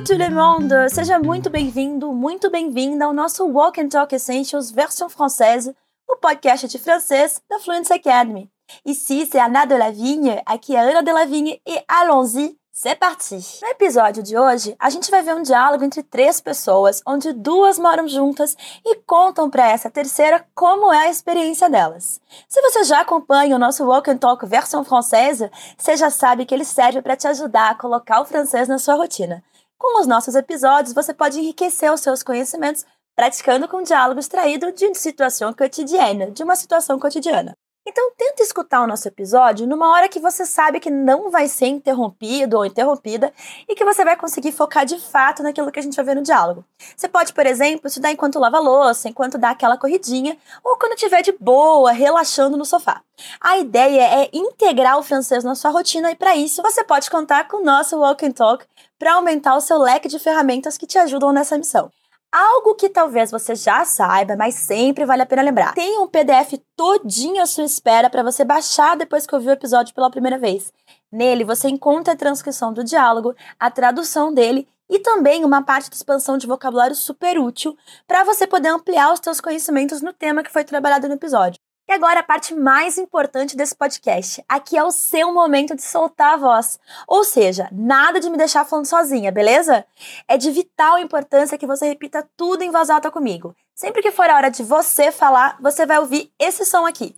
[0.00, 0.88] Hello tout le monde!
[0.88, 5.76] Seja muito bem-vindo, muito bem-vinda ao nosso Walk and Talk Essentials versão française,
[6.08, 8.50] o podcast de francês da Fluency Academy.
[8.82, 13.36] Ici, c'est Anna de Lavigne, aqui é Ana de Lavigne e allons-y, c'est parti!
[13.60, 17.78] No episódio de hoje, a gente vai ver um diálogo entre três pessoas, onde duas
[17.78, 22.22] moram juntas e contam para essa terceira como é a experiência delas.
[22.48, 26.54] Se você já acompanha o nosso Walk and Talk versão francesa, você já sabe que
[26.54, 29.44] ele serve para te ajudar a colocar o francês na sua rotina.
[29.80, 32.84] Com os nossos episódios, você pode enriquecer os seus conhecimentos
[33.16, 37.56] praticando com diálogo extraído de uma situação cotidiana, de uma situação cotidiana.
[37.90, 41.66] Então, tenta escutar o nosso episódio numa hora que você sabe que não vai ser
[41.66, 43.32] interrompido ou interrompida
[43.68, 46.22] e que você vai conseguir focar de fato naquilo que a gente vai ver no
[46.22, 46.64] diálogo.
[46.96, 51.20] Você pode, por exemplo, estudar enquanto lava louça, enquanto dá aquela corridinha ou quando estiver
[51.20, 53.02] de boa, relaxando no sofá.
[53.40, 57.48] A ideia é integrar o francês na sua rotina e para isso você pode contar
[57.48, 58.64] com o nosso Walk and Talk
[59.00, 61.90] para aumentar o seu leque de ferramentas que te ajudam nessa missão.
[62.32, 65.74] Algo que talvez você já saiba, mas sempre vale a pena lembrar.
[65.74, 69.92] Tem um PDF todinho à sua espera para você baixar depois que ouvir o episódio
[69.92, 70.72] pela primeira vez.
[71.10, 75.96] Nele você encontra a transcrição do diálogo, a tradução dele e também uma parte de
[75.96, 80.52] expansão de vocabulário super útil para você poder ampliar os seus conhecimentos no tema que
[80.52, 81.60] foi trabalhado no episódio.
[81.90, 84.44] E agora a parte mais importante desse podcast.
[84.48, 86.78] Aqui é o seu momento de soltar a voz.
[87.04, 89.84] Ou seja, nada de me deixar falando sozinha, beleza?
[90.28, 93.56] É de vital importância que você repita tudo em voz alta comigo.
[93.74, 97.16] Sempre que for a hora de você falar, você vai ouvir esse som aqui.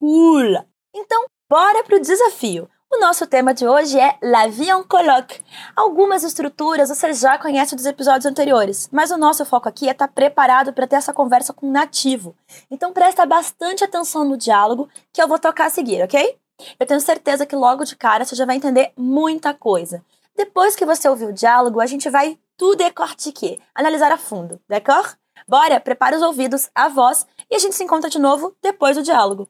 [0.00, 0.66] Ula!
[0.92, 2.68] Então, bora pro desafio.
[2.92, 5.40] O nosso tema de hoje é La vie en coloc.
[5.76, 10.08] Algumas estruturas você já conhece dos episódios anteriores, mas o nosso foco aqui é estar
[10.08, 12.34] tá preparado para ter essa conversa com um nativo.
[12.68, 16.36] Então presta bastante atenção no diálogo que eu vou tocar a seguir, ok?
[16.80, 20.04] Eu tenho certeza que logo de cara você já vai entender muita coisa.
[20.36, 25.14] Depois que você ouvir o diálogo, a gente vai tudo décortiquer, analisar a fundo, d'accord?
[25.46, 29.02] Bora, prepara os ouvidos, a voz e a gente se encontra de novo depois do
[29.04, 29.48] diálogo.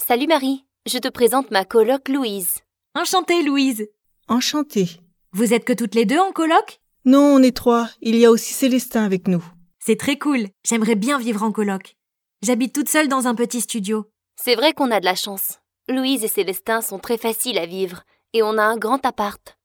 [0.00, 2.56] Salut Marie Je te présente ma coloc Louise.
[2.96, 3.86] Enchantée, Louise.
[4.26, 4.88] Enchantée.
[5.32, 6.80] Vous êtes que toutes les deux en coloc?
[7.04, 7.88] Non, on est trois.
[8.00, 9.44] Il y a aussi Célestin avec nous.
[9.78, 10.48] C'est très cool.
[10.64, 11.94] J'aimerais bien vivre en coloc.
[12.42, 14.06] J'habite toute seule dans un petit studio.
[14.34, 15.60] C'est vrai qu'on a de la chance.
[15.88, 19.56] Louise et Célestin sont très faciles à vivre et on a un grand appart.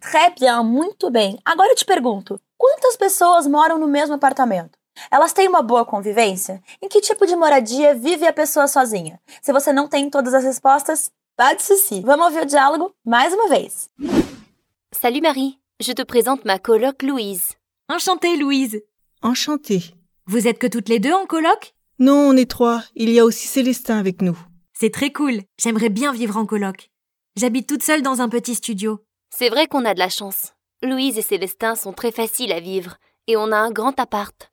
[0.00, 1.38] Très bien, muito bem.
[1.44, 4.78] Agora eu te pergunto, quantas pessoas moram no mesmo apartamento?
[5.10, 6.62] Elas têm uma boa convivência?
[6.82, 9.20] Em que tipo de moradia vive a pessoa sozinha?
[9.42, 12.00] Se você não tem todas as respostas, pas de souci.
[12.00, 13.90] Vamos ouvir o diálogo mais uma vez.
[14.92, 17.54] Salut Marie, je te présente ma coloc Louise.
[17.88, 18.82] Enchantée, Louise.
[19.22, 19.94] Enchantée.
[20.26, 21.74] Vous êtes que toutes les deux en coloc?
[21.98, 22.82] Non, on est trois.
[22.94, 24.36] Il y a aussi Célestin avec nous.
[24.72, 25.42] C'est très cool.
[25.58, 26.90] J'aimerais bien vivre en coloc.
[27.36, 29.00] J'habite toute seule dans un petit studio.
[29.30, 30.54] C'est vrai qu'on a de la chance.
[30.82, 32.96] Louise et Célestin sont très faciles à vivre
[33.26, 34.50] et on a un grand appart.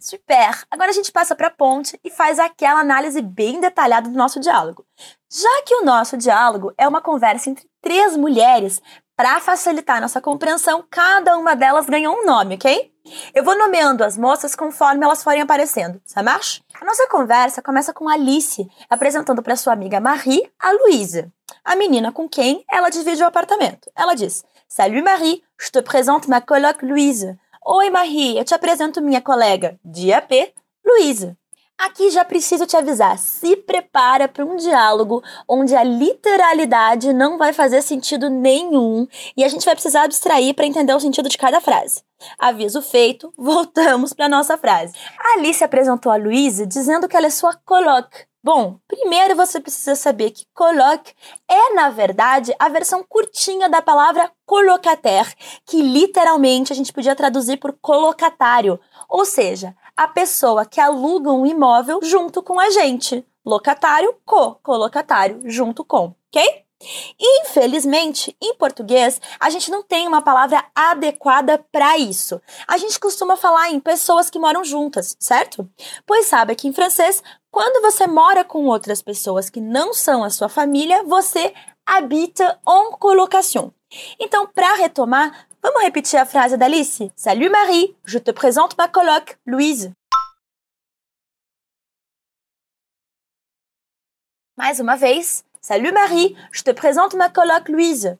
[0.00, 0.64] Super!
[0.70, 4.38] Agora a gente passa para a ponte e faz aquela análise bem detalhada do nosso
[4.38, 4.84] diálogo.
[5.28, 8.80] Já que o nosso diálogo é uma conversa entre três mulheres,
[9.16, 12.92] para facilitar nossa compreensão, cada uma delas ganhou um nome, ok?
[13.34, 16.62] Eu vou nomeando as moças conforme elas forem aparecendo, ça marche?
[16.78, 21.32] A nossa conversa começa com Alice apresentando para sua amiga Marie a Louise,
[21.64, 23.90] a menina com quem ela divide o apartamento.
[23.96, 27.38] Ela diz: Salut Marie, je te présente ma coloc Louise.
[27.68, 30.54] Oi, Marie, eu te apresento minha colega de AP,
[30.86, 31.36] Luísa.
[31.78, 37.52] Aqui já preciso te avisar, se prepara para um diálogo onde a literalidade não vai
[37.52, 39.06] fazer sentido nenhum
[39.36, 42.02] e a gente vai precisar abstrair para entender o sentido de cada frase.
[42.38, 44.94] Aviso feito, voltamos para nossa frase.
[45.18, 48.08] A Alice apresentou a Luísa dizendo que ela é sua coloc,
[48.46, 51.10] Bom, primeiro você precisa saber que coloc
[51.48, 55.34] é, na verdade, a versão curtinha da palavra colocataire,
[55.66, 61.46] que literalmente a gente podia traduzir por colocatário, ou seja, a pessoa que aluga um
[61.46, 63.26] imóvel junto com a gente.
[63.44, 66.66] Locatário, co, colocatário, junto com, ok?
[67.18, 72.40] Infelizmente, em português, a gente não tem uma palavra adequada para isso.
[72.68, 75.68] A gente costuma falar em pessoas que moram juntas, certo?
[76.04, 80.30] Pois sabe que em francês, quando você mora com outras pessoas que não são a
[80.30, 81.54] sua família, você
[81.86, 83.70] habita en colocation.
[84.20, 87.10] Então, para retomar, vamos repetir a frase da Alice?
[87.16, 89.95] Salut Marie, je te présente ma coloc, Louise.
[94.56, 98.18] Mais uma vez, Salut Marie, je te présente ma coloc Louise.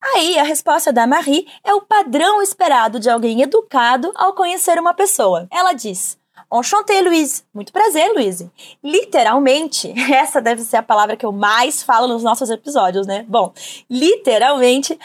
[0.00, 4.94] Aí, a resposta da Marie é o padrão esperado de alguém educado ao conhecer uma
[4.94, 5.48] pessoa.
[5.50, 6.16] Ela diz:
[6.52, 7.42] Enchanté, Louise.
[7.52, 8.48] Muito prazer, Louise.
[8.84, 13.24] Literalmente, essa deve ser a palavra que eu mais falo nos nossos episódios, né?
[13.26, 13.52] Bom,
[13.90, 14.96] literalmente,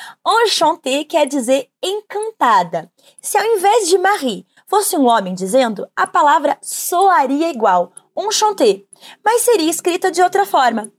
[0.46, 2.92] enchanté quer dizer encantada.
[3.20, 8.84] Se ao invés de Marie fosse um homem dizendo, a palavra soaria igual, enchanté,
[9.24, 10.92] mas seria escrita de outra forma.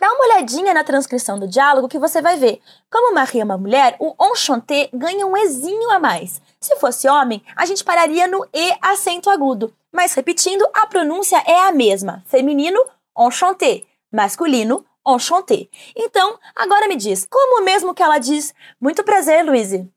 [0.00, 2.60] Dá uma olhadinha na transcrição do diálogo que você vai ver.
[2.90, 6.40] Como Marie é uma mulher, o enchanté ganha um ezinho a mais.
[6.60, 9.74] Se fosse homem, a gente pararia no E acento agudo.
[9.92, 12.22] Mas repetindo, a pronúncia é a mesma.
[12.26, 12.80] Feminino,
[13.18, 13.82] enchanté.
[14.12, 15.68] Masculino, enchanté.
[15.96, 18.54] Então, agora me diz, como mesmo que ela diz?
[18.80, 19.90] Muito prazer, Louise.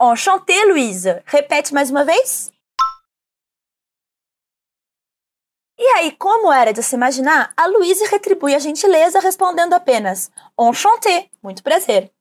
[0.00, 1.22] Enchanté, Louise.
[1.26, 2.50] Repete mais uma vez.
[5.78, 11.30] E aí, como era de se imaginar, a Louise retribui a gentileza respondendo apenas Enchanté,
[11.42, 12.12] muito prazer.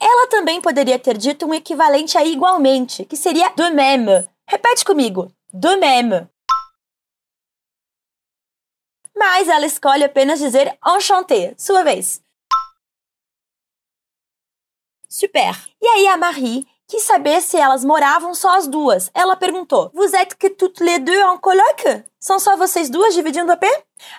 [0.00, 4.28] Ela também poderia ter dito um equivalente a igualmente, que seria de même.
[4.46, 6.28] Repete comigo, de même.
[9.16, 12.22] Mas ela escolhe apenas dizer enchanté, sua vez.
[15.08, 15.54] Super.
[15.80, 19.10] E aí a Marie quis saber se elas moravam só as duas.
[19.14, 22.04] Ela perguntou: Vous êtes que toutes les deux en coloc?
[22.26, 23.68] São só vocês duas dividindo a P?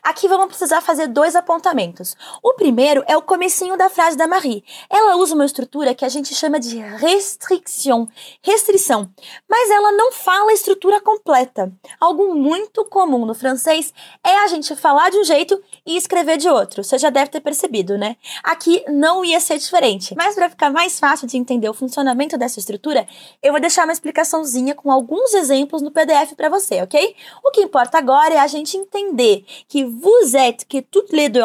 [0.02, 2.16] Aqui vamos precisar fazer dois apontamentos.
[2.42, 4.64] O primeiro é o comecinho da frase da Marie.
[4.90, 8.08] Ela usa uma estrutura que a gente chama de restriction,
[8.42, 9.10] restrição,
[9.48, 11.70] mas ela não fala a estrutura completa.
[12.00, 13.94] Algo muito comum no francês
[14.24, 16.86] é a gente falar de um jeito e escrever de outro.
[16.86, 18.16] Você já deve ter percebido, né?
[18.42, 20.16] Aqui não ia ser diferente.
[20.16, 23.06] Mas para ficar mais fácil de entender o funcionamento dessa estrutura,
[23.44, 27.16] eu vou deixar uma explicaçãozinha com alguns exemplos no PDF para você, ok?
[27.44, 31.44] O que importa agora é a gente entender que vous êtes, que toutes les deux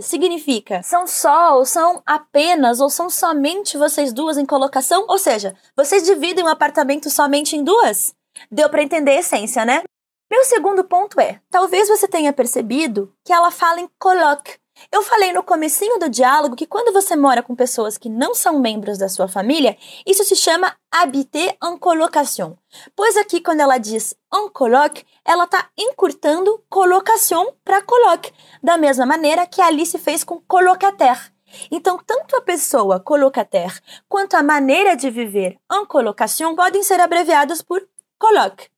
[0.00, 5.04] significa são só, ou são apenas, ou são somente vocês duas em colocação?
[5.08, 8.14] Ou seja, vocês dividem um apartamento somente em duas?
[8.50, 9.82] Deu para entender a essência, né?
[10.30, 14.56] Meu segundo ponto é, talvez você tenha percebido que ela fala em coloque,
[14.90, 18.58] eu falei no comecinho do diálogo que quando você mora com pessoas que não são
[18.58, 19.76] membros da sua família,
[20.06, 22.56] isso se chama habiter en colocation.
[22.96, 28.30] Pois aqui quando ela diz en coloc, ela está encurtando colocation para coloc,
[28.62, 31.32] da mesma maneira que Alice fez com colocataire.
[31.70, 33.78] Então, tanto a pessoa colocataire
[34.08, 37.86] quanto a maneira de viver en colocation podem ser abreviados por
[38.18, 38.68] coloc.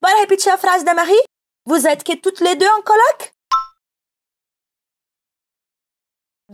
[0.00, 1.24] Bora repetir a frase da Marie?
[1.64, 3.32] Vous êtes que toutes les deux en coloc?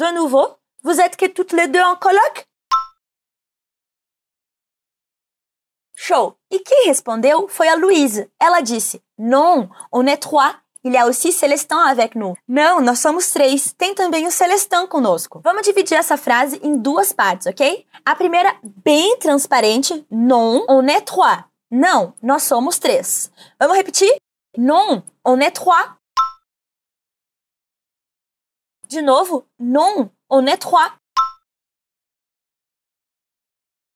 [0.00, 2.46] De nouveau, vous êtes que toutes les deux en coloc?
[5.94, 6.38] Show!
[6.50, 8.26] E quem respondeu foi a Louise.
[8.40, 10.54] Ela disse: Non, on est trois.
[10.84, 12.34] Il y a aussi Celestin avec nous.
[12.48, 13.74] Não, nós somos três.
[13.76, 15.42] Tem também o Celestin conosco.
[15.44, 17.86] Vamos dividir essa frase em duas partes, ok?
[18.02, 21.44] A primeira, bem transparente: Non, on est trois.
[21.70, 23.30] Não, nós somos três.
[23.60, 24.10] Vamos repetir?
[24.56, 25.99] Non, on est trois.
[28.90, 30.90] De novo, non, on est trois.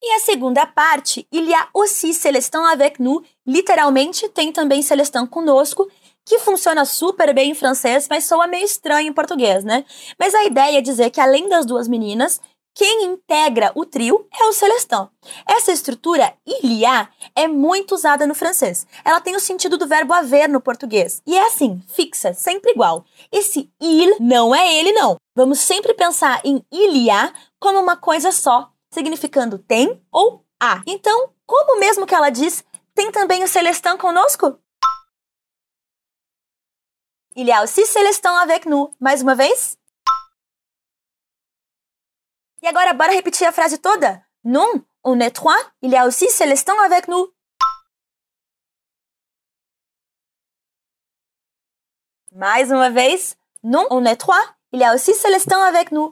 [0.00, 5.26] E a segunda parte, il y a aussi Celestin avec nous, literalmente tem também Celestin
[5.26, 5.90] conosco,
[6.24, 9.84] que funciona super bem em francês, mas soa meio estranho em português, né?
[10.16, 12.40] Mas a ideia é dizer que além das duas meninas,
[12.74, 15.08] quem integra o trio é o Celestin.
[15.46, 18.84] Essa estrutura ilia é muito usada no francês.
[19.04, 21.22] Ela tem o sentido do verbo haver no português.
[21.24, 23.04] E é assim, fixa, sempre igual.
[23.30, 25.16] Esse il não é ele, não.
[25.36, 30.82] Vamos sempre pensar em ilia como uma coisa só, significando tem ou há.
[30.84, 34.58] Então, como mesmo que ela diz, tem também o Celestin conosco?
[37.36, 38.92] Il y a aussi Celestin avec nous.
[39.00, 39.76] Mais uma vez?
[42.64, 44.24] E agora, bora repetir a frase toda?
[44.42, 47.30] Non, on est trois, il y a aussi Célestin avec nous.
[52.32, 53.36] Mais uma vez.
[53.62, 54.42] Non, on est trois,
[54.72, 56.10] il y a aussi Célestin avec nous.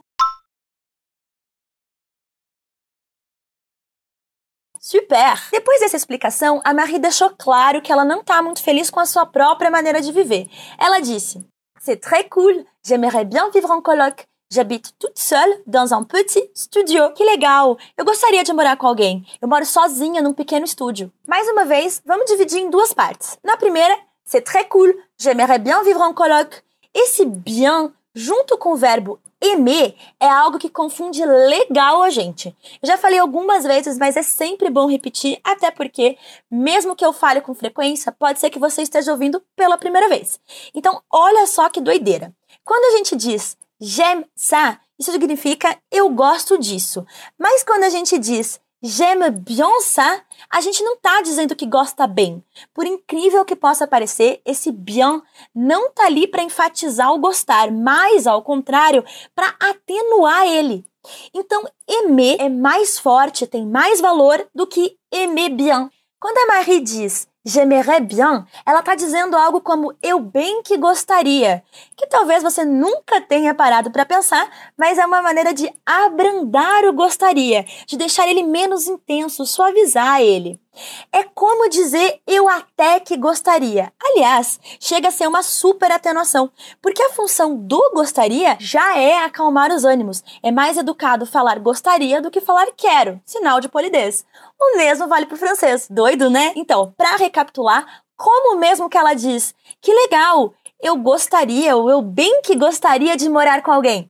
[4.79, 5.49] Super!
[5.51, 9.07] Depois dessa explicação, a Marie deixou claro que ela não está muito feliz com a
[9.07, 10.47] sua própria maneira de viver.
[10.77, 11.43] Ela disse:
[11.79, 14.27] C'est très cool, j'aimerais bien vivre en coloc.
[14.53, 17.09] J'habite toute seule dans un petit studio.
[17.13, 17.75] Que legal!
[17.97, 19.25] Eu gostaria de morar com alguém.
[19.41, 21.11] Eu moro sozinha num pequeno estúdio.
[21.27, 23.35] Mais uma vez, vamos dividir em duas partes.
[23.43, 24.93] Na primeira, c'est très cool.
[25.17, 26.61] J'aimerais bien vivre en coloc.
[26.93, 32.55] Esse bien, junto com o verbo aimer, é algo que confunde legal a gente.
[32.79, 36.15] Eu já falei algumas vezes, mas é sempre bom repetir, até porque,
[36.49, 40.39] mesmo que eu fale com frequência, pode ser que você esteja ouvindo pela primeira vez.
[40.75, 42.31] Então, olha só que doideira.
[42.63, 47.05] Quando a gente diz j'aime ça, isso significa eu gosto disso.
[47.37, 52.05] Mas quando a gente diz j'aime bien ça, a gente não tá dizendo que gosta
[52.05, 52.43] bem.
[52.73, 55.21] Por incrível que possa parecer, esse bien
[55.55, 59.03] não tá ali para enfatizar o gostar, mas ao contrário,
[59.33, 60.85] para atenuar ele.
[61.33, 65.89] Então, aimer é mais forte, tem mais valor do que aimer bien.
[66.19, 71.63] Quando a Marie diz j'aimerais bien, ela está dizendo algo como eu bem que gostaria,
[71.95, 76.93] que talvez você nunca tenha parado para pensar, mas é uma maneira de abrandar o
[76.93, 80.62] gostaria, de deixar ele menos intenso, suavizar ele.
[81.11, 83.91] É como dizer eu até que gostaria.
[84.01, 86.51] Aliás, chega a ser uma super atenuação,
[86.81, 90.23] porque a função do gostaria já é acalmar os ânimos.
[90.41, 94.25] É mais educado falar gostaria do que falar quero, sinal de polidez.
[94.59, 95.87] O mesmo vale para o francês.
[95.89, 96.53] Doido, né?
[96.55, 102.41] Então, para recapitular, como mesmo que ela diz: "Que legal, eu gostaria, ou eu bem
[102.41, 104.09] que gostaria de morar com alguém".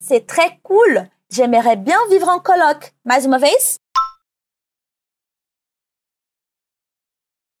[0.00, 1.08] C'est très cool.
[1.30, 2.94] J'aimerais bien vivre en coloc.
[3.04, 3.78] Mais uma vez?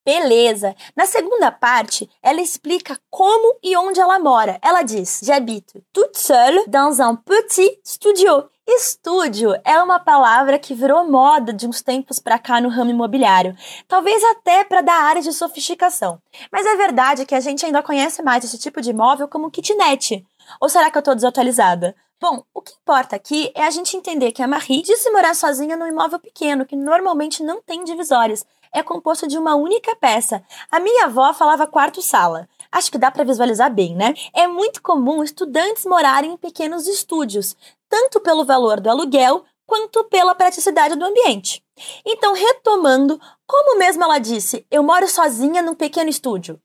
[0.06, 0.74] Beleza.
[0.96, 4.58] Na segunda parte, ela explica como e onde ela mora.
[4.62, 8.48] Ela diz: J'habite toute seule dans un petit studio.
[8.66, 13.56] Estúdio é uma palavra que virou moda de uns tempos para cá no ramo imobiliário,
[13.86, 16.20] talvez até para dar área de sofisticação.
[16.50, 20.24] Mas é verdade que a gente ainda conhece mais esse tipo de imóvel como kitnet.
[20.60, 21.94] Ou será que eu estou desatualizada?
[22.20, 25.76] Bom, o que importa aqui é a gente entender que a Marie disse morar sozinha
[25.76, 28.44] num imóvel pequeno, que normalmente não tem divisórias.
[28.72, 30.42] É composto de uma única peça.
[30.68, 32.48] A minha avó falava quarto-sala.
[32.72, 34.14] Acho que dá para visualizar bem, né?
[34.34, 37.56] É muito comum estudantes morarem em pequenos estúdios,
[37.88, 41.62] tanto pelo valor do aluguel quanto pela praticidade do ambiente.
[42.04, 46.60] Então, retomando, como mesmo ela disse, eu moro sozinha num pequeno estúdio.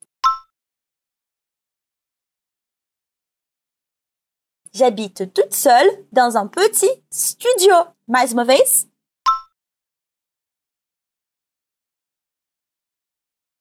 [4.74, 7.74] J'habite toute seule dans un petit studio.
[8.08, 8.88] Mais uma vez.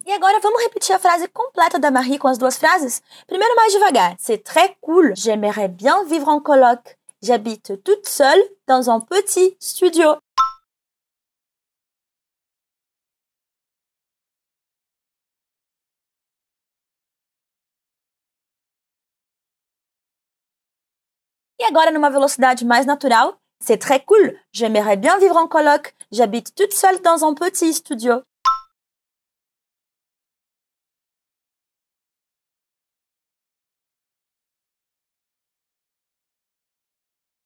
[0.06, 3.02] E agora vamos repetir a frase completa da Marie com as duas frases?
[3.26, 4.16] Primeiro mais devagar.
[4.18, 5.12] C'est très cool.
[5.14, 6.98] J'aimerais bien vivre en coloc.
[7.22, 10.16] J'habite toute seule dans un petit studio.
[21.62, 24.36] E agora, numa velocidade mais natural, c'est très cool.
[24.50, 25.94] J'aimerais bien vivre en coloc.
[26.10, 28.20] J'habite toute seule dans un petit studio.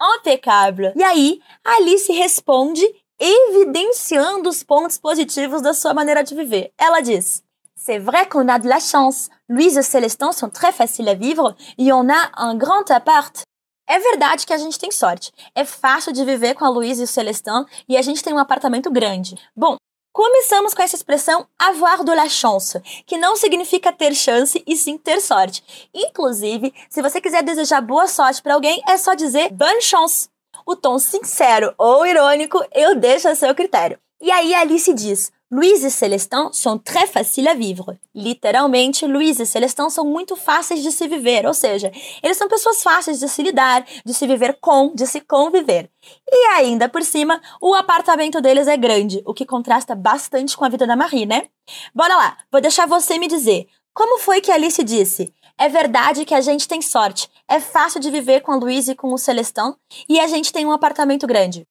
[0.01, 0.95] Impecável!
[0.97, 2.81] E aí, Alice responde,
[3.21, 6.73] evidenciando os pontos positivos da sua maneira de viver.
[6.79, 7.43] Ela diz:
[7.75, 9.29] C'est vrai qu'on a de la chance.
[9.47, 13.46] Louise et Célestin sont très faciles à vivre et on a un grand appart.
[13.89, 15.33] É verdade que a gente tem sorte.
[15.55, 18.39] É fácil de viver com a Luísa e o Celestin e a gente tem um
[18.39, 19.37] apartamento grande.
[19.55, 19.77] Bom,
[20.13, 24.99] começamos com essa expressão avoir de la chance, que não significa ter chance e sim
[24.99, 25.63] ter sorte.
[25.95, 30.29] Inclusive, se você quiser desejar boa sorte para alguém, é só dizer bonne chance.
[30.67, 33.99] O tom sincero ou irônico eu deixo a seu critério.
[34.21, 38.01] E aí Alice diz: Louise e Celestin sont très faciles à vivre.
[38.13, 42.83] Literalmente, Louise e Celestin são muito fáceis de se viver, ou seja, eles são pessoas
[42.83, 45.89] fáceis de se lidar, de se viver com, de se conviver.
[46.29, 50.69] E ainda por cima, o apartamento deles é grande, o que contrasta bastante com a
[50.69, 51.47] vida da Marie, né?
[51.95, 53.69] Bora lá, vou deixar você me dizer.
[53.95, 55.33] Como foi que Alice disse?
[55.57, 57.31] É verdade que a gente tem sorte.
[57.49, 59.75] É fácil de viver com a Louise e com o Celestin,
[60.09, 61.67] e a gente tem um apartamento grande.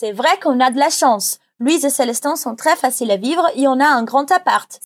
[0.00, 1.40] C'est vrai qu'on a de la chance.
[1.58, 4.78] Louise et Célestin sont très faciles à vivre et on a un grand appart.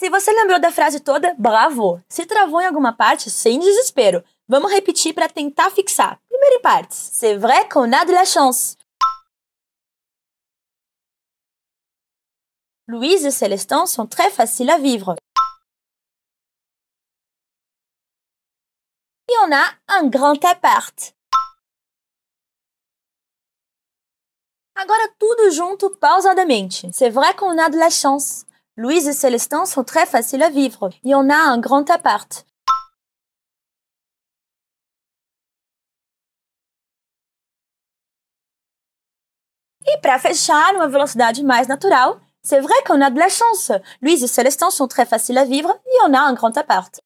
[0.00, 2.00] Se você lembrou da frase toda, bravo!
[2.08, 4.24] Se travou em alguma parte, sem desespero.
[4.48, 6.18] Vamos repetir para tentar fixar.
[6.30, 6.96] Primeiro em partes.
[6.96, 8.78] C'est vrai qu'on a de la chance.
[12.86, 15.16] Louise et Célestin sont très faciles à vivre.
[19.44, 21.14] On a un grand appart.
[24.74, 26.88] Agora tudo junto pausadamente.
[26.92, 28.44] C'est vrai qu'on a de la chance.
[28.76, 30.90] Louise et Célestin sont très faciles à vivre.
[31.04, 32.44] Et on a un grand appart.
[39.84, 43.72] E para fechar, numa velocidade mais natural, c'est vrai qu'on a de la chance.
[44.02, 47.00] Louise et Célestin sont très faciles à vivre et on a un grand appart.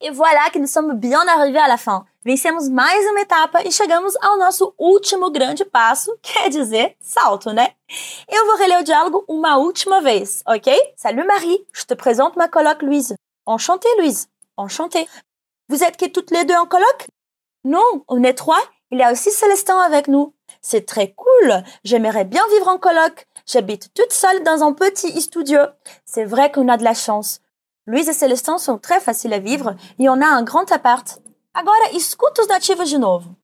[0.00, 2.06] E voilà que nous sommes bien arrivés à la fin.
[2.24, 7.74] Vencemos mais uma etapa e chegamos ao nosso último grande passo, quer dizer, salto, né?
[8.28, 10.72] Eu vou reler o diálogo uma última vez, ok?
[10.96, 13.16] Salut Marie, je te présente ma coloc Louise.
[13.44, 15.08] Enchantée Louise, enchantée.
[15.68, 17.08] Vous êtes que toutes les deux en coloc?
[17.64, 18.62] Non, on est trois.
[18.92, 20.32] Il y a aussi Célestin avec nous.
[20.62, 21.64] C'est très cool.
[21.82, 23.26] J'aimerais bien vivre en coloc.
[23.46, 25.60] J'habite toute seule dans un petit studio.
[26.04, 27.40] C'est vrai qu'on a de la chance.
[27.90, 31.22] Louise et Célestin sont très faciles à vivre et on a un grand appart.
[31.54, 33.34] Agora, escuta os nativos de novo.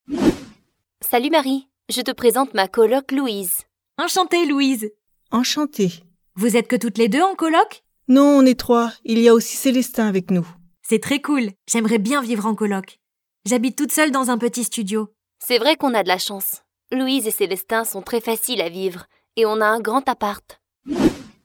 [1.00, 3.62] Salut Marie, je te présente ma coloc Louise.
[3.96, 4.90] Enchantée, Louise.
[5.30, 6.04] Enchantée.
[6.36, 7.84] Vous êtes que toutes les deux en coloc?
[8.08, 8.92] Non, on est trois.
[9.04, 10.46] Il y a aussi Célestin avec nous.
[10.82, 11.52] C'est très cool.
[11.66, 12.98] J'aimerais bien vivre en coloc.
[13.46, 15.08] J'habite toute seule dans un petit studio.
[15.38, 16.60] C'est vrai qu'on a de la chance.
[16.92, 20.60] Louise et Célestin sont très faciles à vivre et on a un grand appart.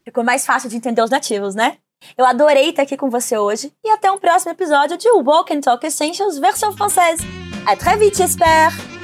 [0.03, 1.79] Ficou mais fácil de entender os nativos, né?
[2.17, 5.61] Eu adorei estar aqui com você hoje e até um próximo episódio de Walk and
[5.61, 7.23] Talk Essentials versão française.
[7.65, 8.98] À très vite, j'espère!